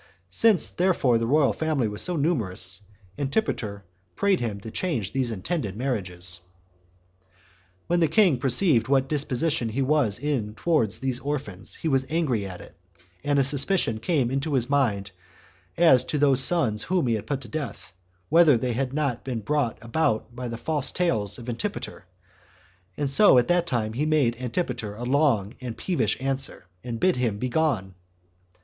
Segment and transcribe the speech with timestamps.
[0.31, 2.81] Since, therefore, the royal family was so numerous,
[3.19, 3.83] Antipater
[4.15, 6.39] prayed him to change these intended marriages.
[7.23, 7.29] 5.
[7.85, 12.47] When the king perceived what disposition he was in towards these orphans, he was angry
[12.47, 12.75] at it,
[13.23, 15.11] and a suspicion came into his mind
[15.77, 17.93] as to those sons whom he had put to death,
[18.29, 22.05] whether that had not been brought about by the false tales of Antipater;
[23.05, 26.99] so that at that time he made Antipater a long and a peevish answer, and
[26.99, 27.93] bid him begone.